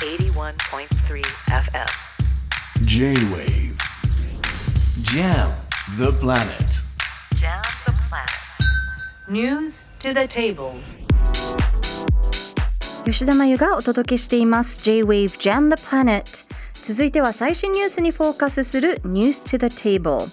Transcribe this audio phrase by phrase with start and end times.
[0.00, 1.90] 81.3 FM
[2.82, 3.78] J-Wave
[5.02, 5.50] Jam
[5.98, 6.80] the planet
[7.40, 8.30] Jam the planet
[9.28, 10.74] News to the table
[13.04, 16.24] 吉田真由がお届けしています J-Wave Jam the Planet
[16.82, 20.28] 続いては最新ニュースにフォーカスする News to the Table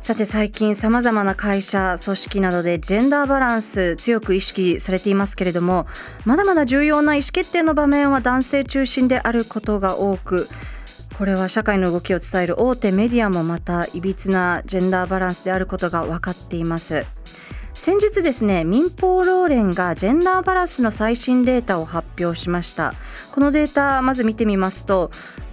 [0.00, 5.86] さて最近さまざまな会社組織などでジェンダーバランス強く意識されていますけれども
[6.24, 10.48] まだまだ重要な意思決定の場面は男性中心であることが多く
[11.18, 17.04] これは社会の動きを伝える大手メディアもまたいびつなジェンダーバランスであることが分かっています。
[17.74, 22.94] 先日ですね民放労連がジェンダーバランスの最新データを発表しました。
[23.32, 25.10] このデータまず見てみますと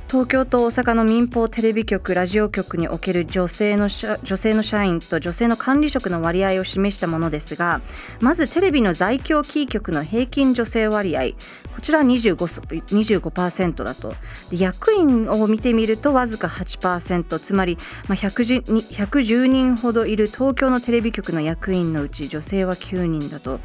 [0.08, 7.82] 東京と大阪の民放テレビ局ラジオ局における女性の女性の社員と女性の管理職の割合を示したものですが
[8.22, 11.32] まずテレビの在京キー局の平均女性割合。
[11.76, 14.14] こちら 25%, 25だと。
[14.52, 23.60] 役員を見てみるとわずか8%つまり、まあ、110, 110人ほどいる東京のテレビ局の役員のうち女性は9人だと。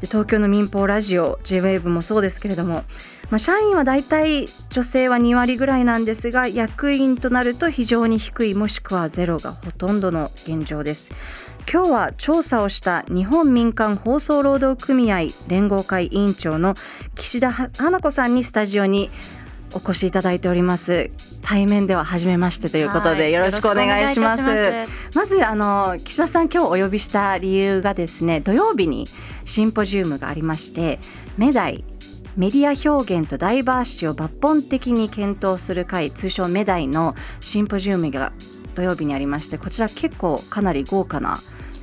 [0.00, 2.84] で東京の民放ラジオ JWAVE もそうですけれども、
[3.30, 11.12] まあ、社員はだいたい女性は2割ぐらいなんですが役員となると非常に低いもしくはゼロがほとんどの現状です。
[11.70, 16.74] 今日は調査をした日本民間放送労働組合連合会委員長の
[17.14, 19.10] 岸田花子さんにスタジオに
[19.72, 21.10] お越しいただいております。
[21.42, 24.42] 対面では初めましてということでよろしくお願いします。
[25.14, 29.08] まずあの岸田さん今日お呼びした理由がですね土曜日に
[29.50, 31.00] シンポジウムがありまして
[31.36, 31.84] メダイ
[32.36, 38.32] メディア表現とダイバーシティを抜本的に検討する会通称メダイのシンポジウムが
[38.76, 41.40] 土曜日にありましてこちら結構かなり豪華な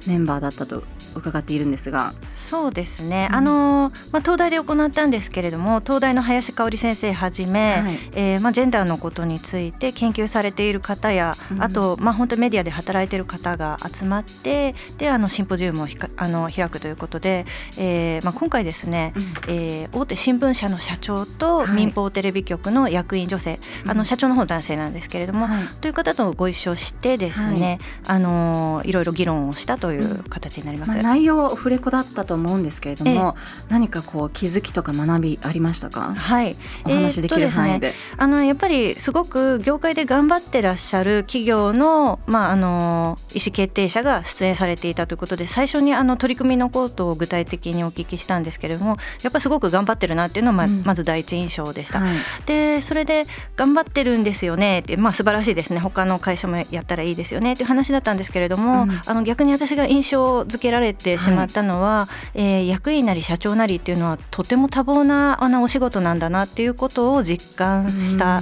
[0.07, 0.83] メンバーだったと
[1.17, 2.13] 伺っているんですが。
[2.29, 17.45] そうですね、うん、あのまあ、東大で行ったんですけれども東大の林香織先生はじめ、はい、えー、まあ、ジェンダーのことについて研究されている方や、うん、あと、まあ、本当メディアで働いている方が集まってであのシンポジウムをひかあの開くということで、
[17.77, 30.97] えーまあ、今回ですね、うん、えー、大手新聞社の社長と民放テレビ局の役員女性、はい、あの社長の方男性なんですけれども、はい、という方とご一緒してですね、はい、あのいろいろ議論をしたという形になります。
[31.07, 33.37] 内容オフレコだったと思うんですけれども、
[33.69, 36.13] 何かこう気づきとか学びありましたか？
[36.13, 36.57] はい。
[36.83, 37.93] お話できる範囲でえーで。
[37.93, 51.99] ね、あのやっぱりすごく業界で頑張ってらっしゃる企業の,、まあ、あの意思決定者が出演されていたということで最初にあの取り組みのことを具体的にお聞きしたんですけれどもやっぱりすごく頑張ってるなっていうのがま,、まず第一印象でした。
[51.99, 55.79] はい、でそれで頑張ってるんですよねって、まあ、素晴らしいですね。
[55.79, 68.41] 他の会社もやったらいいですよねっていう話だったんですけれども、うん、あの逆に私が印象付けられてしまったのは、はい、えー、役員なり社長なりっていうのはとても多忙なあのお仕事なんだなっていうことを実感した、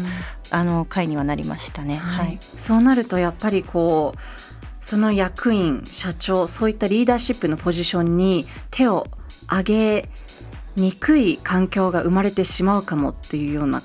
[0.51, 1.97] あの会にはなりましたね。
[1.97, 4.19] はい、はい、そうなるとやっぱりこう
[4.85, 9.07] その役員社長そういったリーダーシップのポジションに手を
[9.47, 10.09] 挙げ
[10.75, 13.81] にくい環境が生まれてしまうかもっていうような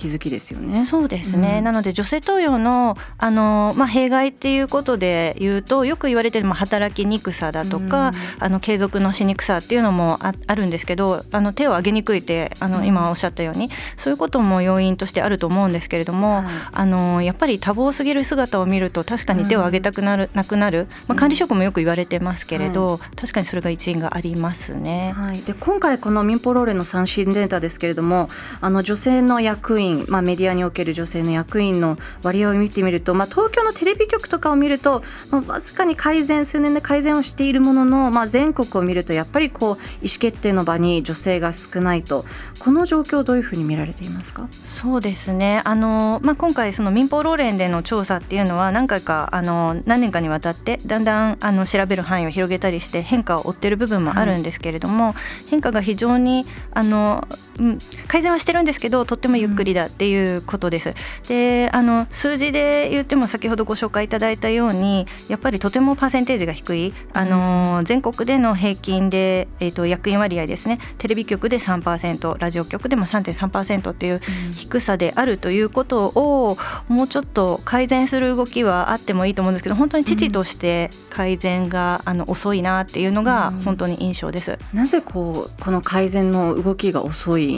[0.00, 0.82] 気づきですよね。
[0.82, 13.68] そうですね、うん、なので女性登用のあの、まあ、弊害っていうことで言うとよく言われてる、まあ、働きにくさだとか、うん、あの継続のしにくさっていうのもああるんですけどあの手を挙げにくいってあの今おっしゃったように、
[13.98, 25.12] そういうことも要因としてあると思うんですけれども、はい、あのやっぱり多忙すぎる姿を見ると確かに手を挙げたくなる、なくなる、まあ、管理職もよく言われてますけれど、はい、確かにそれが一因がありますね。
[25.14, 42.24] はい、で今回この民放ローレの三振データですけれどもあの女性の役員員、まあ、メディアにおける女性の役員の割合を見てみると、まあ、東京のテレビ局とかを見ると、まあ、わずかに改善数年で改善をしているものの、まあ、全国を見るとやっぱりこう意思決定の場に女性が少ないと
[42.58, 44.48] この状況どういうふうに見られていますか？
[44.64, 45.62] そうですね。
[45.64, 55.14] あの、まあ、今回その民放労連での調査っていうのは何回かあの何年かにわたってだんだんあの調べる範囲を広げたりして変化を追ってる部分もあるんですけれども、はい、
[55.48, 57.26] 変化が非常にあの、
[57.60, 57.78] うん、
[58.08, 60.94] 改善はしてるんですけどとってもゆっくりだっていうことです。
[61.28, 66.94] であの数字で言っても先ほどご紹介いただいたようにやっぱりとてもパーセンテージが低い。
[67.12, 70.78] あの、全国での平均で、えーと、役員割合ですね。
[70.98, 74.20] テレビ局で3%ラジオ局でも3.3%っていう
[74.56, 76.56] 低さであるということを
[76.88, 84.58] もうちょっと改善する動きはあってもいいと思うんですけど本当に父として改善が、あの遅いなっていうのが本当に印象です。
[84.72, 87.49] なぜこうこの改善の動きが遅い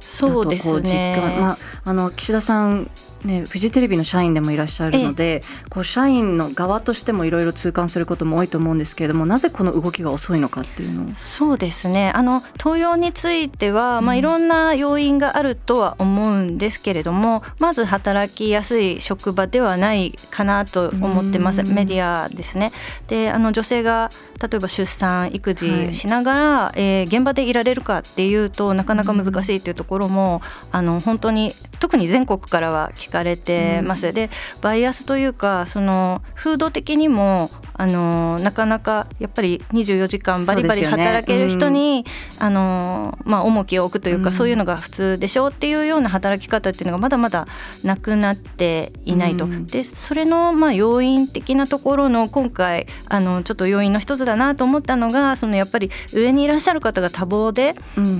[0.00, 2.90] そうですね、まあ、あの岸田さん
[3.24, 12.10] ね、フジテレビの社員でもいらっしゃるので、こう社員の側としてもいろいろ痛感することも多いと思うんですけれどもなぜこの動きが遅いのかっていうのそうですね。
[12.14, 22.72] あの登用については、まあ、いろんな要因があるとは思うんですけれども、まず働きやすい職場ではないかなと思ってます、メディアですね。
[23.08, 24.10] であの女性が
[24.40, 30.42] 例えば出産育児しながら、はい、えー、現場でいられるかっていうとなかなか難しいというところも、
[30.72, 34.06] あの本当に特に全国からは聞かれてます。
[34.06, 34.30] うん、で
[34.60, 47.48] バイアスというかその風土的にもあのなかなかやっぱり24時間バリバリ働ける人に、ねうん、あのまあ、重きを置くというか、うん、そういうのが普通でしょうっていうような働き方っていうのがまだまだ
[47.82, 49.46] なくなっていないと。
[49.46, 57.74] うん、でそれのまあ要因的なところの今回あのちょっと要因の一つだなと思ったのがそのやっぱり上にいらっしゃる方が多忙で、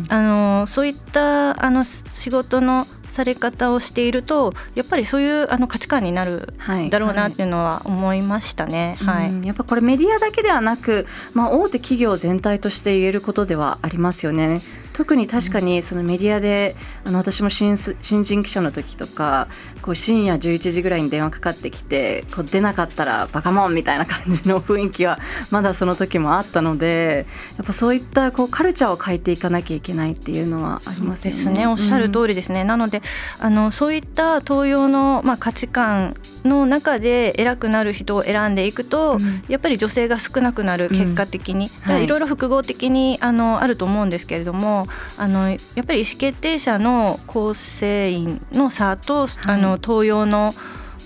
[0.08, 6.54] あのそういったあの仕事のされ方をしているとやっぱりそういうあの価値観になる
[6.90, 8.96] だろうなっていうのは思いましたね。
[9.00, 14.60] はい、はい、やっぱこれメディアだけではなく、まあ、大手企業全体として言えることではありますよね。
[14.92, 19.48] 特に確かにそのメディアであの私も新新人記者の時とか
[19.80, 25.18] こう深夜11時ぐらいに電話かかってきてこう出なかったらバカモンみたいな感じの雰囲気は
[25.50, 31.36] まだその時もあったのでやっぱそういったこうカルチャーを変えていかなきゃいけないっていうのはありますよね。
[31.36, 31.66] ですね。
[31.66, 33.02] おっしゃる通りですね、うん、なので
[33.38, 41.92] あのそういった東洋の、まあ、価値観の中で偉くなる人を選んでいくと、うん、やっぱり女性が少なくなる結果的に、うん。
[41.92, 44.86] はい、いろいろ複合的にあのあると思うんですけれども
[45.16, 50.54] あのやっぱり意思決定者の構成員の差と、はい、あの東洋の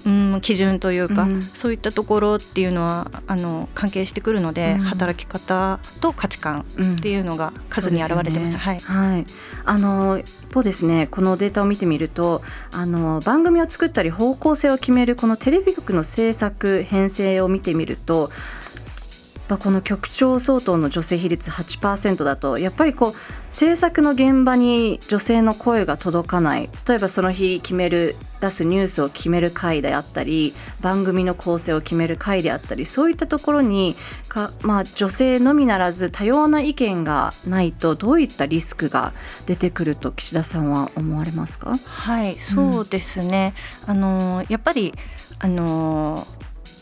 [0.06, 6.64] うん、基準というか、うん、そういったところっていうのはあの関係してくるので、うん、働き方と価値観
[6.96, 8.52] っていうのが数に表れてます。
[8.52, 9.26] ね、はい、はい、
[9.64, 10.22] あの
[10.54, 18.30] 方ですねこのデータを見てみるとあの番組を作ったり方向性を決めるこのテレビ局の制作編成を見てみると
[19.48, 23.14] この局長相当の女性比率8%だとやっぱりこう
[23.52, 26.68] 制作の現場に女性の声が届かない。
[26.88, 28.16] 例えばその日決める
[28.46, 33.96] 出すニュースを決める会であったり番組の構成を決める会であったりそういったところに
[34.28, 39.12] か、まあ、女性のみならず多様な意見がないとどういったリスクが
[39.46, 41.78] 出てくると岸田さんは思われますか？
[41.84, 43.54] はいそうですね、
[43.84, 44.94] うん、あのやっぱり
[45.38, 46.26] あの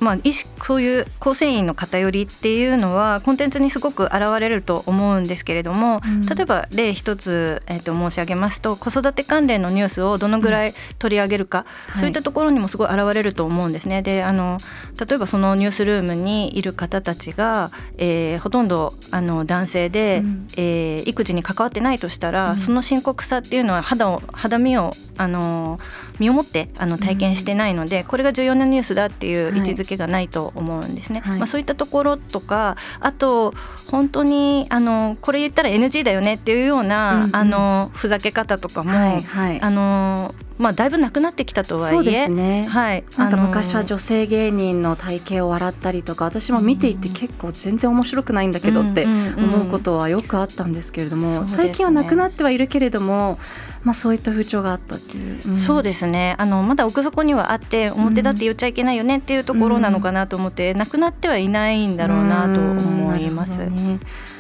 [0.01, 0.19] まあ、
[0.63, 14.03] そういう構成員の偏りっていうのはコンテンツにすごく現れると思うんですけれども、うん、例えば例一つ、えー、と申し上げますと子育て関連のニュースをどのぐらい取り上げるか、うん、そういったところにもすごい現れると思うんですね。
[14.03, 14.59] であの
[14.99, 25.79] 例えばそのニュースルームにいる方たちが、えー、ほとんどあの男性で、うん、えー、育児に関わってないとしたら、その深刻さっていうのは肌を肌身をあの
[26.19, 31.21] 身をもってあの体験してないので、これが重要なニュースだっていう位置づけがないと思うんですね。
[31.21, 33.55] はい、まあ、そういったところとかあと
[33.91, 53.39] 本当にあのこれ言ったら NG だよねっていうような、うんうん、あのふざけ方とかも、はいはい、あのまあ、だいぶなくなってきたとはいえそうですね、はい、なんか昔は女性芸人の体型を笑ったりとか私も見ていて結構全然面白くないんだけどって思うことはよくあったんですけれども、うんうんうん、最近はなくなってはいるけれども、
[53.83, 56.37] まあ、そういった風潮があったっていう、うん、そうですね。
[56.39, 63.59] あのまだ奥底にはあって表だって言っちゃいけないよねっていうところなのかなと思って、うん、なくなってはいないんだろうなと思います。
[63.59, 63.99] ね、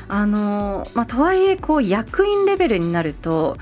[0.08, 3.56] あのまあ、とはいえこう役員レベルになると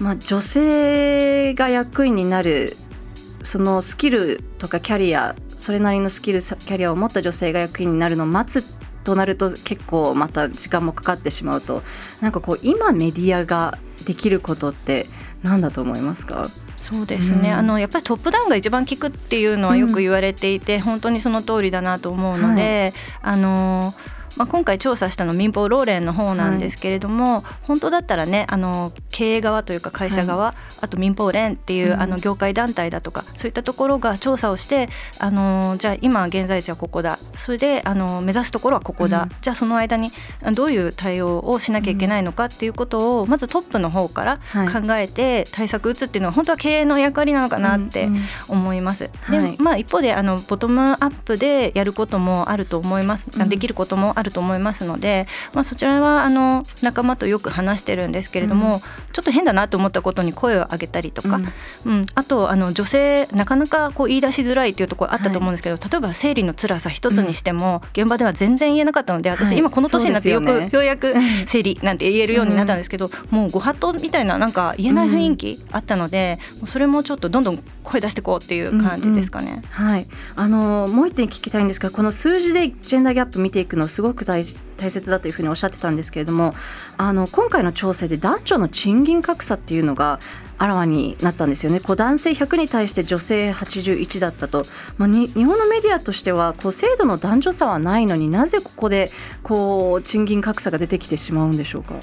[0.00, 2.76] まあ、女性が役員になる
[3.42, 8.64] そのスキルとかキャリアそれなりのスキルキャリアを持った女性が役員になるのを待つ
[9.04, 11.82] となると結構また時間もかかってしまうと
[12.20, 15.06] なんかこう今メディアができることって
[15.42, 16.50] 何だと思いますか？
[16.76, 23.94] そうですね、うん、あのやっぱりトップダウンが一番効くっていうのはよく言われていて、うん、本当にその通りだなと思うので、はい、あの
[24.36, 34.88] まあ、今回調査したの民放労連の方なんですけれども、はい、本当だったらねあの経営側というか会社側、はい、あと民放連っていう、うん、あの業界団体だとかそういったところが調査をして
[35.18, 37.18] あのじゃあ今現在地はここだ。
[37.36, 40.12] それであの目指すところはここだ、うん、じゃあその間に
[40.52, 44.38] どういう対応をしなきゃいけないのかっていうことをまずトップの方から
[44.72, 48.08] 考えて対策打つっていうのは本当は経営の役割なのかなって
[48.48, 49.10] 思います。
[49.30, 58.80] でまあ、一方であのボトムアップでやることもあると思います、できることもあるると思いますので、まあ、そちらはあの仲間とよく話してるんですけれども、うん、
[59.12, 61.40] ちょっと変だなと思ったことに声を上げたりとか、
[61.84, 71.14] うん、うん、あとあの女性なかなかこう言い出しづらいっていうところあったと思うんですけど、はい、例えば生理の辛さ一つにしても、現場では全然言えなかったので私、今この年になってよく、ようやく
[71.46, 79.50] 生理なんて言えるようになったんですけど、もうご法度みたいななんか言えない雰囲気あったので、それもちょっとどんどん声出していこうっていう感じですかね。
[79.50, 84.42] うんうん、はい、あのもう一点聞きたいんですがこの数字でジェンダーギャップ見ていくのすごく大
[84.76, 86.54] 大切だというふうにおっしゃってたんですけれども
[86.96, 90.20] あの今回の調整で男女の賃金格差っていうのが
[90.58, 94.64] あらわになったんですよねこう男性100に対して女性81だったと、
[94.96, 99.10] まあ、日本のメディアとしてはこう制度の男女差はないのになぜここで
[99.42, 101.94] こう賃金格差が出てきてしまうんでしょうか？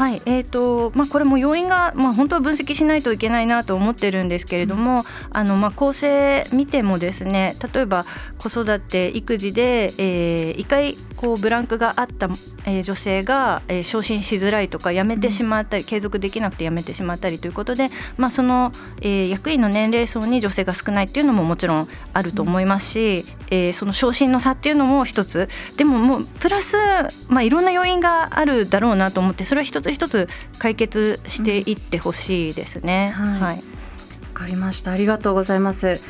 [0.00, 8.06] はいえーとまあ、これも要因が、まあ、本当は分析しないといけないなと思ってるんですけれども、うん、あのまあ、構成見てもですね例えば
[8.38, 12.30] 子育て育児で、えー、1回こうブランクがあった、
[12.64, 25.50] えー、女性が、えー、昇進しづらいとか辞めてしまったり、うん、継続できなくて辞めてしまったりということで、まあ、その、えー、役員の年齢層に女性が少ないっていうのももちろんあると思いますし、うん、えー、その昇進の差っていうのも一つ。
[25.76, 26.78] でももうプラス、
[27.28, 30.28] まあ、いろんな要因があるだろうなと思ってそれは一一つ一つ
[30.58, 33.14] 解決していってほしいですね。
[33.18, 33.62] うん、はい、はい、わ
[34.34, 34.92] かりました。
[34.92, 36.00] ありがとうございます。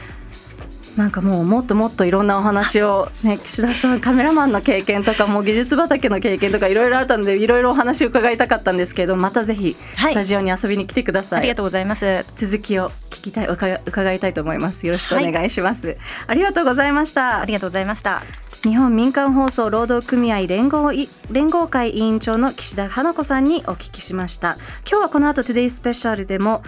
[0.97, 12.25] なんかもうもっともっといろんなお話を ね岸田さんカメラマンの経験とかも技術畑の経験とかいろいろあったのでいろいろお話を伺いたかったんですけどまたぜひスタジオに遊びに来てください、はい、ありがとうございます。
[12.37, 14.87] 続きを聞きたい伺いたいと思います。
[14.87, 15.97] よろしくお願いします、はい、
[16.27, 17.41] ありがとうございました。
[17.41, 18.23] ありがとうございました
[18.63, 20.93] 日本民間放送労働組合連合
[21.31, 24.59] 連合会委員長の岸田花子さんにお聞きしました。
[24.87, 26.63] 今日はこの後 Today スペシャルでも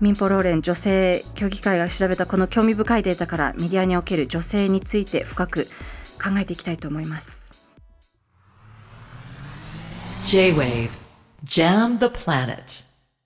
[0.00, 5.66] 民放労連女性協議会が調べたこの興味深いデータからメディアにおける女性について深く
[6.14, 7.52] 考えていきたいと思います。
[10.24, 10.88] J-WAVE.
[11.44, 12.85] JAM the planet.